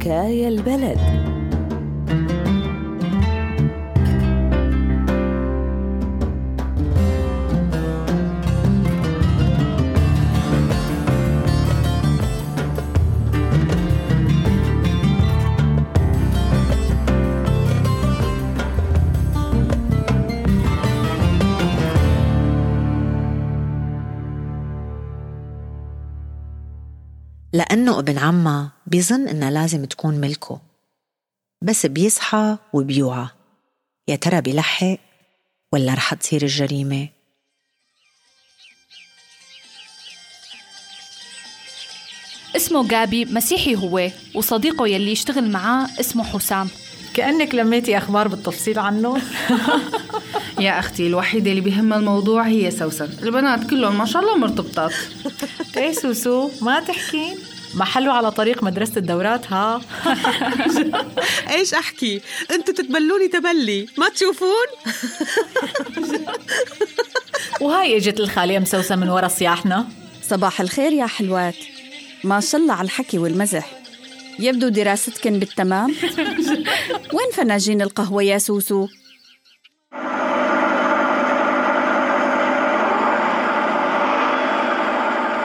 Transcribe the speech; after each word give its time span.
حكاية 0.00 0.48
البلد. 0.48 0.98
لأنه 27.52 27.98
ابن 27.98 28.18
عمها 28.18 28.79
بيظن 28.90 29.28
إنها 29.28 29.50
لازم 29.50 29.84
تكون 29.84 30.14
ملكه. 30.14 30.60
بس 31.62 31.86
بيصحى 31.86 32.56
وبيوعى. 32.72 33.26
يا 34.08 34.16
ترى 34.16 34.40
بيلحق 34.40 34.96
ولا 35.72 35.94
رح 35.94 36.14
تصير 36.14 36.42
الجريمة؟ 36.42 37.08
اسمه 42.56 42.88
جابي 42.88 43.24
مسيحي 43.24 43.76
هو 43.76 44.10
وصديقه 44.34 44.86
يلي 44.86 45.12
يشتغل 45.12 45.50
معاه 45.50 45.88
اسمه 46.00 46.24
حسام. 46.24 46.68
كأنك 47.14 47.54
لميتي 47.54 47.98
أخبار 47.98 48.28
بالتفصيل 48.28 48.78
عنه. 48.78 49.22
يا 50.60 50.78
أختي 50.78 51.06
الوحيدة 51.06 51.50
اللي 51.50 51.60
بيهمها 51.60 51.98
الموضوع 51.98 52.46
هي 52.46 52.70
سوسن. 52.70 53.10
البنات 53.22 53.70
كلهم 53.70 53.98
ما 53.98 54.04
شاء 54.04 54.22
الله 54.22 54.36
مرتبطات. 54.36 54.92
إيه 55.76 55.92
سوسو 55.92 56.50
ما 56.62 56.80
تحكين؟ 56.80 57.49
محله 57.74 58.12
على 58.12 58.30
طريق 58.30 58.62
مدرسة 58.62 58.92
الدورات 58.96 59.52
ها 59.52 59.80
إيش 61.54 61.74
أحكي؟ 61.74 62.20
أنتوا 62.50 62.74
تتبلوني 62.74 63.28
تبلي 63.28 63.86
ما 63.98 64.08
تشوفون؟ 64.08 64.66
وهاي 67.60 67.96
إجت 67.96 68.20
الخالية 68.20 68.58
مسوسة 68.58 68.96
من 68.96 69.08
ورا 69.08 69.28
صياحنا. 69.28 69.86
صباح 70.22 70.60
الخير 70.60 70.92
يا 70.92 71.06
حلوات. 71.06 71.54
ما 72.24 72.40
شاء 72.40 72.60
الله 72.60 72.74
على 72.74 72.84
الحكي 72.84 73.18
والمزح. 73.18 73.70
يبدو 74.38 74.68
دراستكن 74.68 75.38
بالتمام. 75.38 75.94
وين 77.14 77.30
فناجين 77.34 77.82
القهوة 77.82 78.22
يا 78.22 78.38
سوسو؟ 78.38 78.88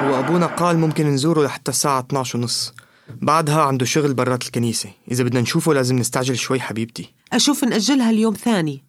هو 0.06 0.20
أبونا 0.20 0.46
قال 0.46 0.78
ممكن 0.78 1.08
نزوره 1.08 1.46
لحتى 1.46 1.72
الساعة 1.72 2.00
12 2.00 2.38
ونص. 2.38 2.74
بعدها 3.10 3.62
عنده 3.62 3.86
شغل 3.86 4.14
برات 4.14 4.44
الكنيسة. 4.44 4.90
إذا 5.12 5.24
بدنا 5.24 5.42
نشوفه 5.42 5.74
لازم 5.74 5.96
نستعجل 5.96 6.38
شوي 6.38 6.60
حبيبتي. 6.60 7.14
أشوف 7.34 7.64
نأجلها 7.64 8.10
اليوم 8.10 8.34
ثاني. 8.34 8.84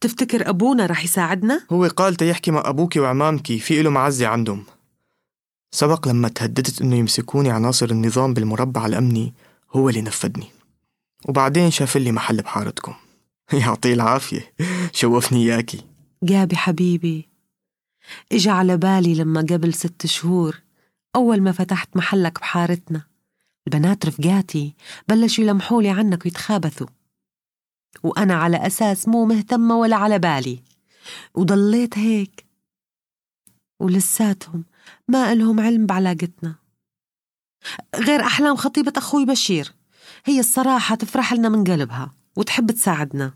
تفتكر 0.00 0.48
أبونا 0.48 0.86
رح 0.86 1.04
يساعدنا؟ 1.04 1.60
هو 1.72 1.86
قال 1.86 2.14
تيحكي 2.14 2.50
مع 2.50 2.62
أبوك 2.66 2.96
وعمامك 2.96 3.56
في 3.56 3.82
له 3.82 3.90
معزة 3.90 4.26
عندهم. 4.26 4.64
سبق 5.70 6.08
لما 6.08 6.28
تهددت 6.28 6.82
إنه 6.82 6.96
يمسكوني 6.96 7.50
عناصر 7.50 7.90
النظام 7.90 8.34
بالمربع 8.34 8.86
الأمني 8.86 9.34
هو 9.72 9.88
اللي 9.88 10.02
نفذني. 10.02 10.46
وبعدين 11.24 11.70
شاف 11.70 11.96
لي 11.96 12.12
محل 12.12 12.42
بحارتكم. 12.42 12.94
يعطيه 13.52 13.94
العافية. 13.94 14.52
شوفني 14.92 15.52
إياكي. 15.52 15.84
جابي 16.22 16.56
حبيبي. 16.56 17.27
اجى 18.32 18.50
على 18.50 18.76
بالي 18.76 19.14
لما 19.14 19.40
قبل 19.40 19.74
ست 19.74 20.06
شهور 20.06 20.62
أول 21.16 21.40
ما 21.40 21.52
فتحت 21.52 21.96
محلك 21.96 22.40
بحارتنا. 22.40 23.02
البنات 23.66 24.06
رفقاتي 24.06 24.74
بلشوا 25.08 25.44
يلمحولي 25.44 25.90
عنك 25.90 26.24
ويتخابثوا. 26.24 26.86
وأنا 28.02 28.34
على 28.34 28.66
أساس 28.66 29.08
مو 29.08 29.24
مهتمة 29.24 29.76
ولا 29.76 29.96
على 29.96 30.18
بالي. 30.18 30.62
وضليت 31.34 31.98
هيك. 31.98 32.46
ولساتهم 33.80 34.64
ما 35.08 35.32
إلهم 35.32 35.60
علم 35.60 35.86
بعلاقتنا. 35.86 36.54
غير 37.94 38.20
أحلام 38.20 38.56
خطيبة 38.56 38.92
أخوي 38.96 39.24
بشير. 39.24 39.74
هي 40.24 40.40
الصراحة 40.40 40.94
تفرح 40.94 41.32
لنا 41.32 41.48
من 41.48 41.64
قلبها 41.64 42.10
وتحب 42.36 42.70
تساعدنا. 42.70 43.34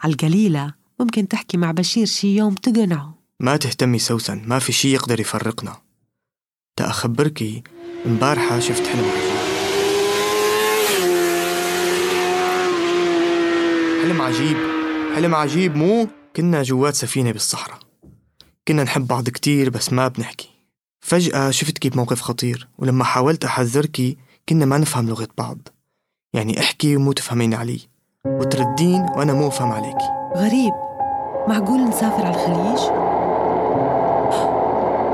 على 0.00 0.12
القليلة 0.12 0.74
ممكن 1.00 1.28
تحكي 1.28 1.56
مع 1.56 1.70
بشير 1.70 2.06
شي 2.06 2.36
يوم 2.36 2.54
تقنعه. 2.54 3.19
ما 3.40 3.56
تهتمي 3.56 3.98
سوسن 3.98 4.42
ما 4.46 4.58
في 4.58 4.72
شي 4.72 4.92
يقدر 4.92 5.20
يفرقنا. 5.20 5.76
تأخبركي 6.76 7.62
امبارحة 8.06 8.60
شفت 8.60 8.86
حلم. 8.86 9.04
عجيب 9.04 9.36
حلم 14.02 14.22
عجيب 14.22 14.56
حلم 15.14 15.34
عجيب 15.34 15.76
مو 15.76 16.08
كنا 16.36 16.62
جوات 16.62 16.94
سفينة 16.94 17.30
بالصحراء. 17.32 17.78
كنا 18.68 18.82
نحب 18.82 19.06
بعض 19.06 19.28
كتير 19.28 19.70
بس 19.70 19.92
ما 19.92 20.08
بنحكي. 20.08 20.50
فجأة 21.00 21.50
شفتكي 21.50 21.90
بموقف 21.90 22.20
خطير 22.20 22.68
ولما 22.78 23.04
حاولت 23.04 23.44
أحذركي 23.44 24.16
كنا 24.48 24.64
ما 24.64 24.78
نفهم 24.78 25.08
لغة 25.08 25.28
بعض. 25.38 25.58
يعني 26.32 26.60
احكي 26.60 26.96
ومو 26.96 27.12
تفهمين 27.12 27.54
علي. 27.54 27.80
وتردين 28.26 29.02
وأنا 29.02 29.32
مو 29.32 29.48
أفهم 29.48 29.72
عليكي. 29.72 30.08
غريب. 30.36 30.72
معقول 31.48 31.88
نسافر 31.88 32.26
على 32.26 32.34
الخليج؟ 32.34 32.80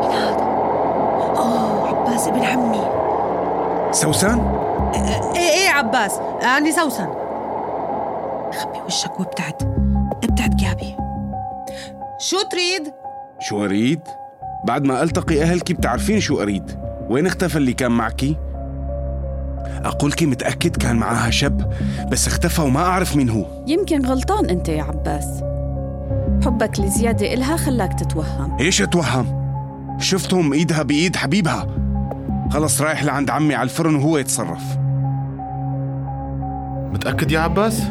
مين 0.01 0.11
هذا؟ 0.11 0.43
آه 1.37 1.89
عباس 1.89 2.26
ابن 2.37 2.45
عمي. 2.45 2.87
سوسن 3.93 4.41
إيه 5.37 5.51
إيه 5.51 5.69
عباس؟ 5.71 6.21
أنا 6.43 6.71
سوسن 6.71 7.07
خبي 8.53 8.79
وشك 8.87 9.21
وابتعد. 9.21 9.63
ابتعد 10.25 10.57
جابي 10.57 10.97
شو 12.19 12.37
تريد؟ 12.51 12.95
شو 13.41 13.65
أريد؟ 13.65 14.01
بعد 14.65 14.85
ما 14.85 15.03
ألتقي 15.03 15.43
أهلك 15.43 15.73
بتعرفين 15.73 16.21
شو 16.21 16.43
أريد. 16.43 16.79
وين 17.11 17.27
اختفى 17.27 17.57
اللي 17.57 17.73
كان 17.73 17.93
معكي؟ 17.93 18.37
أقولك 19.85 20.23
متأكد 20.23 20.77
كان 20.77 20.97
معاها 20.97 21.31
شاب 21.31 21.73
بس 22.11 22.27
اختفى 22.27 22.63
وما 22.63 22.81
أعرف 22.81 23.17
مين 23.17 23.31
هو. 23.31 23.45
يمكن 23.67 24.07
غلطان 24.07 24.51
أنت 24.51 24.69
يا 24.69 24.83
عباس. 24.83 25.43
حبك 26.45 26.81
لزيادة 26.81 27.35
إلها 27.35 27.57
خلاك 27.57 27.95
تتوهم. 27.95 28.57
إيش 28.61 28.83
أتوهم؟ 28.83 29.47
شفتهم 30.01 30.53
إيدها 30.53 30.83
بإيد 30.83 31.17
حبيبها. 31.17 31.67
خلص 32.53 32.81
رايح 32.81 33.05
لعند 33.05 33.31
عمي 33.31 33.55
على 33.55 33.65
الفرن 33.65 33.95
وهو 33.95 34.19
يتصرف. 34.19 34.63
متأكد 36.93 37.31
يا 37.31 37.41
عباس؟ 37.41 37.83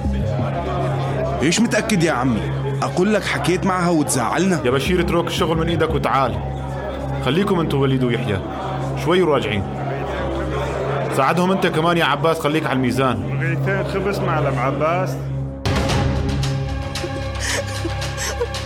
إيش 1.42 1.60
متأكد 1.60 2.04
يا 2.04 2.12
عمي؟ 2.12 2.42
أقول 2.84 3.14
لك 3.14 3.24
حكيت 3.24 3.66
معها 3.66 3.90
وتزعلنا. 3.90 4.62
يا 4.66 4.72
بشير 4.72 5.02
اترك 5.02 5.28
الشغل 5.28 5.58
من 5.58 5.70
إيدك 5.70 5.96
وتعال. 5.96 6.40
خليكم 7.26 7.60
أنتوا 7.60 7.80
وليد 7.80 8.04
ويحيى. 8.04 8.42
شوي 9.06 9.22
وراجعين. 9.22 9.64
ساعدهم 11.18 11.52
انت 11.52 11.68
كمان 11.68 11.98
يا 11.98 12.06
عباس 12.06 12.40
خليك 12.40 12.66
على 12.66 12.74
الميزان. 12.74 13.40
رغيفين 13.42 13.94
خبز 13.94 14.20
معلم 14.20 14.60
عباس. 14.60 15.10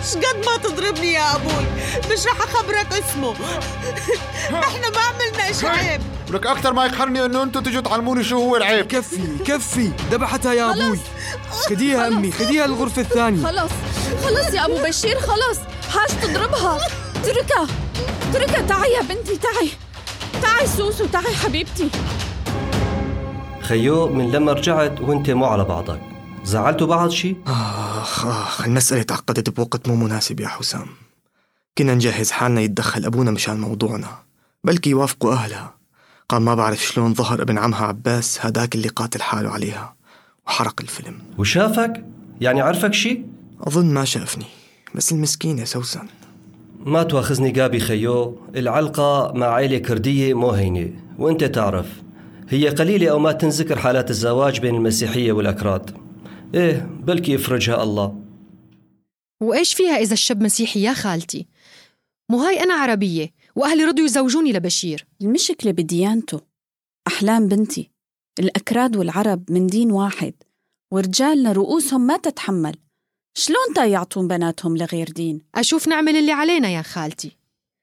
شقد 0.04 0.36
ما 0.46 0.56
تضربني 0.68 1.12
يا 1.12 1.36
أبوي. 1.36 1.66
مش 2.12 2.26
رح 2.26 2.36
أخبرك 2.42 2.86
اسمه. 2.92 3.34
إحنا 4.50 4.90
ما 4.90 5.00
إشي 5.50 5.66
عيب؟ 5.66 6.00
لك 6.30 6.46
أكثر 6.46 6.72
ما 6.72 6.86
يقهرني 6.86 7.24
إنه 7.24 7.42
أنتوا 7.42 7.60
تجوا 7.60 7.80
تعلموني 7.80 8.24
شو 8.24 8.36
هو 8.36 8.56
العيب. 8.56 8.86
كفي 8.86 9.38
كفي. 9.44 9.92
ذبحتها 10.10 10.52
يا 10.52 10.70
أبوي. 10.70 10.98
خديها 11.50 12.08
أمي 12.08 12.32
خديها 12.32 12.64
الغرفه 12.64 13.02
الثانية. 13.02 13.46
خلص 13.46 13.72
خلص 14.24 14.54
يا 14.54 14.66
أبو 14.66 14.82
بشير 14.82 15.20
خلص 15.20 15.58
حاج 15.90 16.08
تضربها. 16.22 16.78
تركها. 17.24 17.66
تركها. 18.32 18.62
تعي 18.62 18.92
يا 18.92 19.02
بنتي 19.02 19.36
تعي. 19.36 19.70
تعي 20.42 20.66
سوسو 20.66 21.06
تعي 21.06 21.34
حبيبتي. 21.34 21.90
خيو 23.60 24.08
من 24.08 24.30
لما 24.30 24.52
رجعت 24.52 25.00
وانت 25.00 25.30
مو 25.30 25.44
على 25.44 25.64
بعضك 25.64 26.00
زعلتوا 26.44 26.86
بعض 26.86 27.10
شي؟ 27.10 27.36
آخ 27.46 28.26
آخ 28.26 28.60
المسألة 28.60 29.02
تعقدت 29.02 29.50
بوقت 29.50 29.88
مو 29.88 29.94
مناسب 29.94 30.40
يا 30.40 30.48
حسام. 30.48 30.86
كنا 31.78 31.94
نجهز 31.94 32.30
حالنا 32.30 32.60
يتدخل 32.60 33.04
أبونا 33.04 33.30
مشان 33.30 33.60
موضوعنا. 33.60 34.29
بلكي 34.64 34.90
يوافقوا 34.90 35.32
أهلها. 35.32 35.74
قال 36.28 36.42
ما 36.42 36.54
بعرف 36.54 36.82
شلون 36.82 37.14
ظهر 37.14 37.42
ابن 37.42 37.58
عمها 37.58 37.86
عباس 37.86 38.46
هداك 38.46 38.74
اللي 38.74 38.88
قاتل 38.88 39.22
حاله 39.22 39.50
عليها. 39.50 39.96
وحرق 40.46 40.80
الفيلم. 40.80 41.18
وشافك؟ 41.38 42.04
يعني 42.40 42.60
عرفك 42.60 42.94
شي؟ 42.94 43.22
أظن 43.60 43.94
ما 43.94 44.04
شافني. 44.04 44.44
بس 44.94 45.12
المسكين 45.12 45.58
يا 45.58 45.64
سوسن. 45.64 46.06
ما 46.78 47.02
تواخذني 47.02 47.50
جابي 47.50 47.80
خيو. 47.80 48.40
العلقة 48.56 49.32
مع 49.32 49.46
عيلة 49.46 49.78
كردية 49.78 50.34
مو 50.34 50.50
هينة. 50.50 50.90
وانت 51.18 51.44
تعرف. 51.44 52.02
هي 52.48 52.68
قليلة 52.68 53.10
أو 53.10 53.18
ما 53.18 53.32
تنذكر 53.32 53.78
حالات 53.78 54.10
الزواج 54.10 54.60
بين 54.60 54.74
المسيحية 54.74 55.32
والأكراد. 55.32 55.96
إيه 56.54 56.90
بلكي 57.00 57.32
يفرجها 57.32 57.82
الله. 57.82 58.22
وإيش 59.40 59.74
فيها 59.74 59.96
إذا 59.96 60.12
الشاب 60.12 60.42
مسيحي 60.42 60.82
يا 60.82 60.92
خالتي؟ 60.92 61.46
مو 62.30 62.38
هاي 62.38 62.62
أنا 62.62 62.74
عربية. 62.74 63.39
وأهلي 63.56 63.84
رضوا 63.84 64.04
يزوجوني 64.04 64.52
لبشير. 64.52 65.06
المشكلة 65.22 65.72
بديانته. 65.72 66.40
أحلام 67.06 67.48
بنتي. 67.48 67.90
الأكراد 68.38 68.96
والعرب 68.96 69.52
من 69.52 69.66
دين 69.66 69.92
واحد. 69.92 70.34
ورجالنا 70.92 71.52
رؤوسهم 71.52 72.00
ما 72.00 72.16
تتحمل. 72.16 72.76
شلون 73.34 73.74
تا 73.74 73.84
يعطون 73.84 74.28
بناتهم 74.28 74.76
لغير 74.76 75.08
دين؟ 75.10 75.40
أشوف 75.54 75.88
نعمل 75.88 76.16
اللي 76.16 76.32
علينا 76.32 76.68
يا 76.68 76.82
خالتي. 76.82 77.36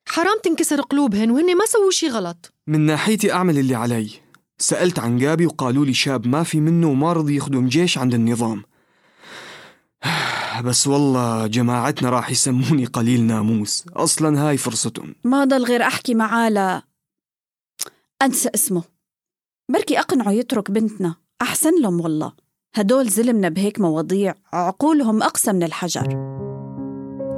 حرام 0.09 0.39
تنكسر 0.43 0.81
قلوبهن 0.81 1.31
وهن 1.31 1.57
ما 1.57 1.65
سووا 1.65 1.91
شي 1.91 2.07
غلط. 2.07 2.53
من 2.67 2.79
ناحيتي 2.79 3.33
أعمل 3.33 3.57
اللي 3.57 3.75
علي. 3.75 4.09
سألت 4.57 4.99
عن 4.99 5.17
جابي 5.17 5.45
وقالوا 5.45 5.85
لي 5.85 5.93
شاب 5.93 6.27
ما 6.27 6.43
في 6.43 6.59
منه 6.59 6.89
وما 6.89 7.13
رضي 7.13 7.35
يخدم 7.35 7.67
جيش 7.67 7.97
عند 7.97 8.13
النظام. 8.13 8.63
بس 10.62 10.88
والله 10.88 11.48
جماعتنا 11.48 12.09
راح 12.09 12.30
يسموني 12.31 12.86
قليل 12.86 13.24
ناموس. 13.24 13.86
أصلا 13.95 14.50
هاي 14.50 14.57
فرصتهم. 14.57 15.15
ما 15.24 15.45
ضل 15.45 15.63
غير 15.63 15.81
أحكي 15.81 16.13
معاه 16.15 16.50
لا 16.50 16.81
أنسى 18.21 18.50
اسمه. 18.56 18.83
بركي 19.71 20.00
أقنعه 20.00 20.31
يترك 20.31 20.71
بنتنا. 20.71 21.15
أحسن 21.42 21.81
لهم 21.81 22.01
والله. 22.01 22.31
هدول 22.75 23.09
زلمنا 23.09 23.50
بهيك 23.50 23.80
مواضيع. 23.80 24.36
عقولهم 24.54 25.24
أقسى 25.24 25.54
من 25.54 25.63
الحجر. 25.63 26.07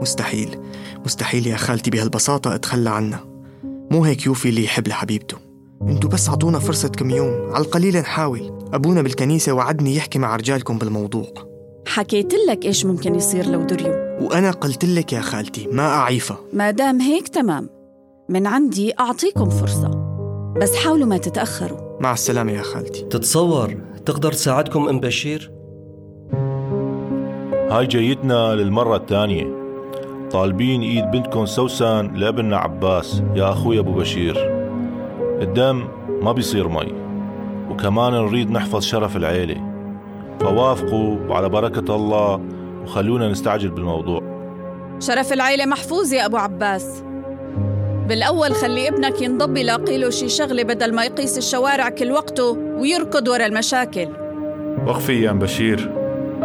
مستحيل. 0.02 0.60
مستحيل 1.06 1.48
يا 1.48 1.58
خالتي 1.58 1.90
بهالبساطة 1.90 2.56
أتخلى 2.56 2.90
عنها. 2.90 3.26
مو 3.64 4.06
هيك 4.06 4.26
يوفي 4.26 4.50
اللي 4.50 4.64
يحب 4.64 4.88
لحبيبته. 4.88 5.38
انتو 5.82 6.08
بس 6.08 6.30
عطونا 6.30 6.60
فرصة 6.60 6.90
كم 6.90 7.10
يوم. 7.10 7.54
على 7.54 7.66
القليل 7.66 7.98
نحاول. 7.98 8.70
أبونا 8.74 9.02
بالكنيسة 9.02 9.54
وعدني 9.54 9.96
يحكي 9.96 10.20
مع 10.20 10.36
رجالكم 10.36 10.78
بالموضوع. 10.78 11.49
حكيت 12.00 12.34
لك 12.50 12.66
إيش 12.66 12.86
ممكن 12.86 13.16
يصير 13.16 13.50
لو 13.50 13.62
دريوا 13.62 14.22
وأنا 14.22 14.52
قلت 14.52 14.86
لك 14.86 15.14
يا 15.14 15.22
خالتي 15.22 15.68
ما 15.72 15.88
أعيفها 15.88 16.38
ما 16.54 16.72
دام 16.72 17.02
هيك 17.02 17.28
تمام. 17.28 17.70
من 18.30 18.48
عندي 18.48 18.94
أعطيكم 19.00 19.50
فرصة. 19.50 19.90
بس 20.62 20.76
حاولوا 20.76 21.08
ما 21.08 21.18
تتأخروا. 21.18 21.78
مع 22.02 22.14
السلامة 22.14 22.52
يا 22.52 22.62
خالتي. 22.62 23.02
تتصور 23.02 23.78
تقدر 24.06 24.32
تساعدكم 24.32 24.90
أم 24.90 25.00
بشير؟ 25.00 25.52
هاي 27.72 27.88
جيتنا 27.88 28.56
للمرة 28.56 28.96
الثانية. 28.96 29.56
طالبين 30.32 30.82
إيد 30.82 31.12
بنتكم 31.12 31.46
سوسن 31.46 32.14
لابننا 32.16 32.58
عباس. 32.58 33.24
يا 33.36 33.50
أخوي 33.50 33.80
أبو 33.80 33.94
بشير 33.94 34.36
الدم 35.42 35.88
ما 36.22 36.32
بيصير 36.32 36.68
مي. 36.68 36.94
وكمان 37.70 38.14
نريد 38.14 38.52
نحفظ 38.52 38.82
شرف 38.84 39.18
العيلة. 39.18 39.69
فوافقوا 40.40 41.18
وعلى 41.28 41.50
بركة 41.50 41.96
الله 41.96 42.42
وخلونا 42.84 43.30
نستعجل 43.30 43.70
بالموضوع. 43.70 44.22
شرف 45.00 45.34
العيلة 45.34 45.66
محفوظ 45.66 46.14
يا 46.14 46.26
أبو 46.26 46.38
عباس. 46.38 47.04
بالأول 48.08 48.54
خلي 48.54 48.88
ابنك 48.88 49.22
ينضب 49.22 49.58
يلاقي 49.58 49.98
له 49.98 50.10
شي 50.10 50.30
شغلة 50.30 50.64
بدل 50.64 50.96
ما 50.96 51.06
يقيس 51.06 51.38
الشوارع 51.38 51.90
كل 51.90 52.12
وقته 52.12 52.58
ويركض 52.80 53.28
ورا 53.28 53.46
المشاكل. 53.46 54.08
وقفي 54.88 55.24
يا 55.24 55.32
أم 55.32 55.40
بشير. 55.40 55.92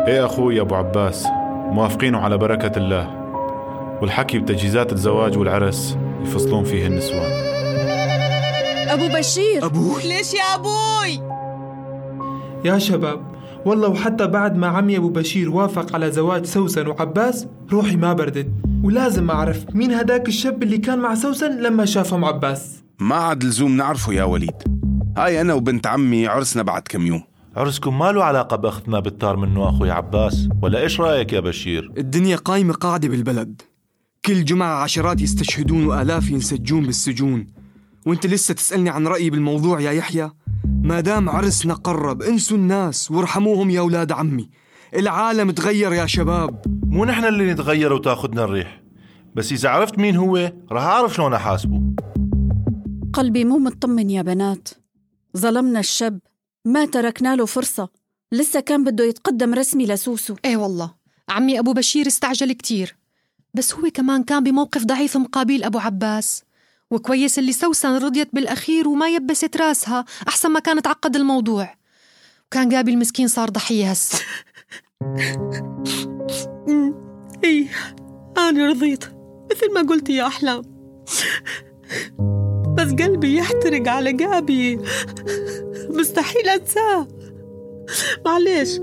إيه 0.07 0.27
أخوي 0.27 0.61
أبو 0.61 0.75
عباس؟ 0.75 1.27
موافقين 1.71 2.15
على 2.15 2.39
بركة 2.39 2.79
الله. 2.79 3.11
والحكي 4.03 4.39
بتجهيزات 4.39 4.93
الزواج 4.93 5.39
والعرس 5.39 5.99
يفصلون 6.23 6.65
فيه 6.65 6.87
النسوان. 6.87 7.33
أبو 8.89 9.09
بشير. 9.19 9.67
أبوي. 9.67 10.03
ليش 10.03 10.35
يا 10.35 10.55
أبوي؟ 10.55 11.35
يا 12.65 12.79
شباب 12.79 13.34
والله 13.67 13.89
وحتى 13.89 14.27
بعد 14.27 14.57
ما 14.57 14.67
عمي 14.67 14.97
أبو 14.97 15.09
بشير 15.09 15.51
وافق 15.51 15.95
على 15.95 16.11
زواج 16.11 16.45
سوسن 16.45 16.87
وعباس 16.87 17.47
روحي 17.73 17.97
ما 17.97 18.13
بردت. 18.13 18.51
ولازم 18.83 19.31
أعرف 19.31 19.65
مين 19.75 19.93
هداك 19.93 20.29
الشاب 20.29 20.63
اللي 20.63 20.79
كان 20.79 20.99
مع 20.99 21.15
سوسن 21.15 21.63
لما 21.63 21.85
شافهم 21.85 22.25
عباس. 22.25 22.83
ما 22.99 23.15
عاد 23.15 23.45
لزوم 23.45 23.77
نعرفه 23.77 24.13
يا 24.13 24.25
وليد. 24.25 24.55
هاي 25.19 25.41
أنا 25.41 25.55
وبنت 25.55 25.87
عمي 25.87 26.27
عرسنا 26.27 26.63
بعد 26.63 26.83
كم 26.83 27.07
يوم. 27.07 27.23
عرسكم 27.57 27.99
ما 27.99 28.13
له 28.13 28.25
علاقة 28.25 28.57
بأخذنا 28.57 29.01
بالتار 29.01 29.37
منه 29.37 29.69
أخوي 29.69 29.91
عباس 29.91 30.49
ولا 30.63 30.81
إيش 30.81 31.01
رأيك 31.01 31.33
يا 31.33 31.41
بشير؟ 31.41 31.93
الدنيا 31.99 32.37
قايمة 32.37 32.75
قاعدة 32.75 33.09
بالبلد. 33.09 33.63
كل 34.25 34.45
جمعة 34.45 34.83
عشرات 34.83 35.21
يستشهدون 35.21 35.87
وآلاف 35.87 36.31
ينسجون 36.31 36.87
بالسجون. 36.87 37.47
وأنت 38.07 38.27
لسه 38.27 38.55
تسألني 38.55 38.91
عن 38.91 39.07
رأيي 39.07 39.31
بالموضوع 39.31 39.81
يا 39.81 39.91
يحيى؟ 39.91 40.31
ما 40.85 41.01
دام 41.01 41.29
عرسنا 41.29 41.75
قرب 41.75 42.23
انسوا 42.23 42.57
الناس 42.57 43.11
وارحموهم 43.11 43.71
يا 43.71 43.81
أولاد 43.81 44.13
عمي. 44.13 44.51
العالم 44.97 45.51
تغير 45.51 45.93
يا 45.93 46.07
شباب. 46.07 46.63
مو 46.87 47.05
نحن 47.05 47.25
اللي 47.25 47.53
نتغير 47.53 47.93
وتاخدنا 47.93 48.45
الريح. 48.45 48.83
بس 49.35 49.53
إذا 49.53 49.69
عرفت 49.69 49.99
مين 49.99 50.17
هو 50.17 50.53
رح 50.73 50.83
أعرف 50.83 51.15
شلون 51.15 51.35
أحاسبه. 51.35 51.83
قلبي 53.13 53.45
مو 53.45 53.59
مطمن 53.59 54.11
يا 54.11 54.23
بنات. 54.23 54.69
ظلمنا 55.37 55.81
الشاب 55.81 56.19
ما 56.65 56.87
تركنا 56.87 57.37
له 57.37 57.47
فرصة. 57.47 57.89
لسه 58.33 58.61
كان 58.61 58.85
بده 58.85 59.05
يتقدم 59.05 59.55
رسمي 59.55 59.87
لسوسو. 59.87 60.37
إيه 60.45 60.57
والله 60.57 60.95
عمي 61.29 61.59
أبو 61.59 61.73
بشير 61.73 62.07
استعجل 62.07 62.53
كتير. 62.53 62.97
بس 63.55 63.75
هو 63.75 63.91
كمان 63.95 64.23
كان 64.23 64.43
بموقف 64.43 64.85
ضعيف 64.85 65.17
مقابل 65.17 65.65
أبو 65.65 65.79
عباس. 65.79 66.43
وكويس 66.91 67.39
اللي 67.39 67.53
سوسن 67.53 67.99
رضيت 67.99 68.29
بالأخير 68.33 68.89
وما 68.89 69.09
يبست 69.09 69.57
راسها 69.57 70.05
أحسن 70.29 70.51
ما 70.51 70.61
كان 70.61 70.83
تعقد 70.83 71.17
الموضوع. 71.17 71.75
وكان 72.47 72.69
جابي 72.69 72.91
المسكين 72.91 73.29
صار 73.29 73.51
ضحية 73.51 73.91
هسه. 73.91 74.19
إيه 77.45 77.69
أنا 78.39 78.69
رضيت. 78.69 79.05
مثل 79.51 79.75
ما 79.75 79.83
قلت 79.83 80.09
يا 80.11 80.27
أحلام. 80.27 80.63
بس 82.75 82.93
قلبي 82.93 83.37
يحترق 83.37 83.89
على 83.89 84.13
جابي 84.13 84.79
مستحيل 85.89 86.49
أنساه. 86.49 87.09
معلش 88.27 88.81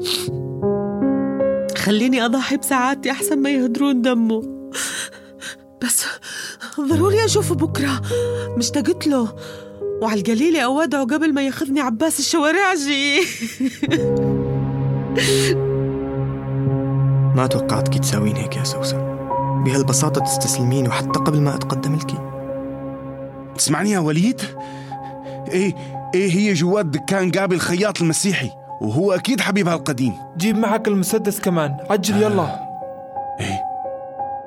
خليني 1.77 2.25
أضحي 2.25 2.57
بساعاتي 2.57 3.11
أحسن 3.11 3.39
ما 3.39 3.49
يهدرون 3.49 4.01
دمه. 4.01 4.71
بس 5.83 6.05
ضروري 6.79 7.25
أشوفه 7.25 7.55
بكرة. 7.55 8.01
مشتقت 8.57 9.07
له 9.07 9.35
وعلى 10.01 10.19
القليلة 10.19 10.61
أودعه 10.61 11.03
قبل 11.03 11.33
ما 11.33 11.41
ياخذني 11.41 11.79
عباس 11.81 12.19
الشوارعجي. 12.19 13.19
ما 17.35 17.47
توقعتك 17.47 17.99
تساوين 17.99 18.35
هيك 18.35 18.55
يا 18.57 18.63
سوسن. 18.63 19.11
بهالبساطة 19.65 20.21
تستسلمين 20.21 20.87
وحتى 20.87 21.19
قبل 21.19 21.41
ما 21.41 21.55
أتقدم 21.55 21.95
لك 21.95 22.11
تسمعني 23.57 23.91
يا 23.91 23.99
وليد؟ 23.99 24.41
إيه 25.51 25.75
إيه 26.15 26.31
هي 26.31 26.53
جوات 26.53 26.85
دكان 26.85 27.31
جابي 27.31 27.55
الخياط 27.55 28.01
المسيحي؟ 28.01 28.49
وهو 28.81 29.11
أكيد 29.11 29.41
حبيبها 29.41 29.75
القديم. 29.75 30.13
جيب 30.37 30.57
معك 30.57 30.87
المسدس 30.87 31.39
كمان. 31.39 31.77
عجل 31.89 32.21
يلا. 32.21 32.59
إيه. 33.39 33.70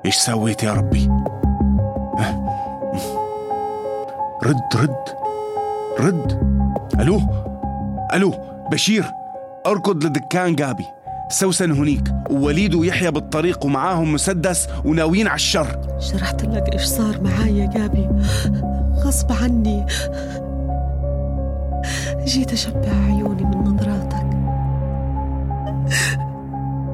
إيش 0.07 0.17
سويت 0.17 0.63
يا 0.63 0.73
ربي؟ 0.73 1.11
رد 4.43 4.77
رد 4.77 5.05
رد. 6.01 6.39
ألو 7.01 7.21
ألو 8.15 8.35
بشير 8.73 9.05
أركض 9.67 10.05
لدكان 10.05 10.57
جابي. 10.57 10.87
سوسن 11.29 11.71
هنيك. 11.71 12.15
ووليد 12.31 12.75
ويحيى 12.75 13.11
بالطريق 13.11 13.65
ومعاهم 13.65 14.13
مسدس 14.13 14.69
وناويين 14.85 15.27
على 15.27 15.35
الشر. 15.35 15.81
شرحت 15.99 16.45
لك 16.45 16.73
إيش 16.73 16.85
صار 16.85 17.21
معاي 17.21 17.59
يا 17.59 17.67
جابي. 17.67 18.09
غصب 18.95 19.33
عني. 19.33 19.87
جيت 22.25 22.53
أشبع 22.53 22.89
عيوني 23.07 23.45
من 23.45 23.59
نظراتك. 23.59 24.27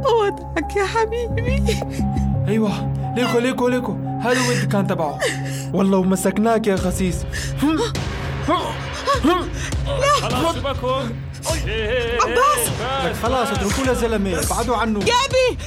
أودعك 0.07 0.76
يا 0.76 0.85
حبيبي. 0.85 1.62
أيوه. 2.49 3.00
ليكو 3.17 3.38
ليكو 3.38 3.69
ليكو. 3.69 3.97
هذا 4.23 4.47
هو 4.47 4.50
الدكان 4.50 4.87
تبعه. 4.87 5.19
والله 5.73 5.99
ومسكناك 5.99 6.67
يا 6.67 6.76
خسيس. 6.76 7.17
خلاص 10.23 10.55
سيبكم 10.55 11.11
عباس. 12.23 12.69
لك 13.05 13.17
خلاص 13.23 13.49
اتركونا 13.49 13.93
زلمة. 13.93 14.40
ابعدوا 14.40 14.76
عنه. 14.76 15.00
جابي 15.00 15.59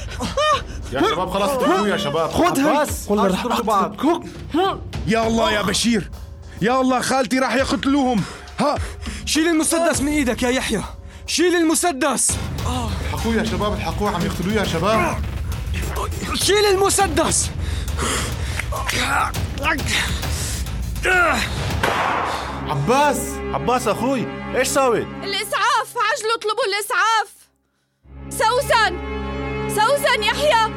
يا 0.92 1.00
شباب 1.00 1.30
خلاص 1.30 1.50
اتركوه 1.50 1.88
يا 1.88 1.96
شباب. 1.96 2.30
خذ 2.30 2.60
هاي 2.60 2.76
عباس، 2.76 3.06
والله 3.08 3.46
رح 3.46 3.60
بعض. 3.60 3.96
يا 5.06 5.26
الله 5.26 5.52
يا 5.52 5.62
بشير. 5.62 6.10
يا 6.62 6.80
الله 6.80 7.00
خالتي 7.00 7.38
راح 7.38 7.54
يقتلوهم. 7.54 8.22
ها. 8.60 8.74
شيل 9.26 9.48
المسدس 9.48 10.00
من 10.00 10.12
إيدك 10.12 10.42
يا 10.42 10.48
يحيى. 10.48 10.82
شيل 11.26 11.54
المسدس. 11.54 12.36
الحقوه 13.04 13.34
يا 13.34 13.44
شباب 13.44 13.72
الحقوه 13.72 14.10
عم 14.10 14.20
يقتلوه 14.26 14.54
يا 14.54 14.64
شباب. 14.64 15.16
شيل 16.34 16.64
المسدس. 16.66 17.50
عباس 22.68 23.18
عباس 23.38 23.88
أخوي 23.88 24.26
إيش 24.56 24.68
ساوي 24.68 25.02
الإسعاف 25.02 25.94
عجلوا 25.96 26.34
اطلبوا 26.36 26.64
الإسعاف. 26.68 27.28
سوسن 28.30 28.98
سوسن 29.68 30.22
يحيى 30.22 30.72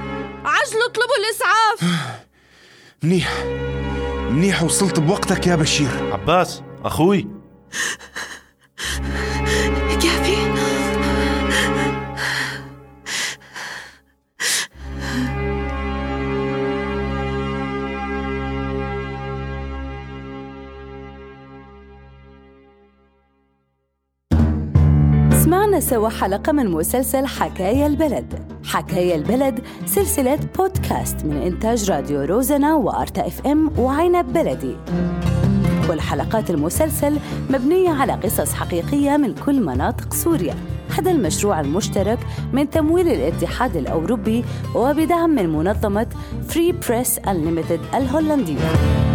عجلوا 0.46 0.86
اطلبوا 0.86 1.18
الإسعاف. 1.20 2.08
منيح 3.04 3.44
منيح 4.32 4.64
وصلت 4.64 5.00
بوقتك 5.00 5.48
يا 5.48 5.56
بشير. 5.56 6.14
عباس 6.14 6.62
أخوي. 6.86 7.28
سوا 25.80 26.10
حلقة 26.10 26.52
من 26.52 26.72
مسلسل 26.72 27.26
حكاية 27.26 27.88
البلد. 27.88 28.40
حكاية 28.66 29.16
البلد 29.16 29.60
سلسلة 29.86 30.40
بودكاست 30.58 31.26
من 31.26 31.38
إنتاج 31.38 31.92
راديو 31.92 32.24
روزنا 32.24 32.76
وأرتا 32.76 33.28
إف 33.28 33.48
إم 33.48 33.80
وعنب 33.80 34.34
بلدي. 34.34 34.76
كل 35.88 36.02
حلقات 36.02 36.50
المسلسل 36.50 37.18
مبنية 37.50 37.90
على 37.90 38.14
قصص 38.14 38.54
حقيقية 38.54 39.18
من 39.18 39.34
كل 39.34 39.62
مناطق 39.62 40.14
سوريا. 40.14 40.56
هذا 40.98 41.12
المشروع 41.12 41.60
المشترك 41.60 42.20
من 42.54 42.70
تمويل 42.70 43.08
الاتحاد 43.08 43.76
الأوروبي 43.76 44.44
وبدعم 44.76 45.30
من 45.30 45.50
منظمة 45.50 46.08
Free 46.48 46.72
Press 46.72 47.20
Unlimited 47.20 47.96
الهولندية. 47.96 49.07